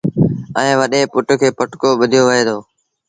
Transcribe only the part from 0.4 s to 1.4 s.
ائيٚݩ وڏي پُٽ